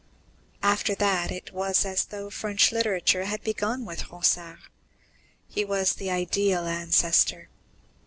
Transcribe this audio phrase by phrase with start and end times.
[0.63, 4.57] After that, it was as though French literature had begun with Ronsard.
[5.47, 7.49] He was the "ideal ancestor."